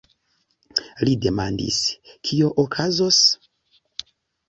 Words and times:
Li 1.09 1.13
demandis: 1.27 1.79
"Kio 2.31 2.53
okazos? 2.67 3.25